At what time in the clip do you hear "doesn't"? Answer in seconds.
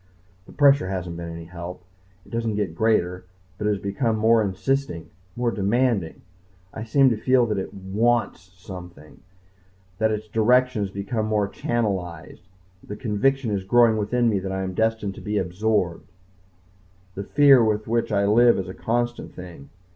2.31-2.55